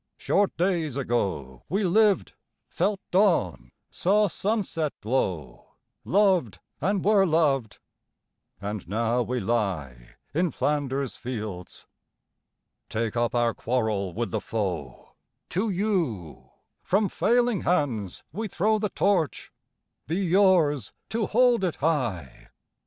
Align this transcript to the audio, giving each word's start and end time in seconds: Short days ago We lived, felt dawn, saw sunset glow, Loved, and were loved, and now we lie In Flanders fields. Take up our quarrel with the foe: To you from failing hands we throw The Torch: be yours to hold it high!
Short 0.17 0.57
days 0.57 0.95
ago 0.95 1.61
We 1.69 1.83
lived, 1.83 2.33
felt 2.71 2.99
dawn, 3.11 3.71
saw 3.91 4.27
sunset 4.29 4.93
glow, 4.99 5.75
Loved, 6.05 6.57
and 6.81 7.05
were 7.05 7.23
loved, 7.23 7.77
and 8.59 8.87
now 8.89 9.21
we 9.21 9.39
lie 9.39 10.15
In 10.33 10.49
Flanders 10.49 11.17
fields. 11.17 11.85
Take 12.89 13.15
up 13.15 13.35
our 13.35 13.53
quarrel 13.53 14.11
with 14.11 14.31
the 14.31 14.41
foe: 14.41 15.09
To 15.51 15.69
you 15.69 16.49
from 16.81 17.07
failing 17.07 17.61
hands 17.61 18.23
we 18.31 18.47
throw 18.47 18.79
The 18.79 18.89
Torch: 18.89 19.51
be 20.07 20.15
yours 20.15 20.93
to 21.09 21.27
hold 21.27 21.63
it 21.63 21.75
high! 21.75 22.49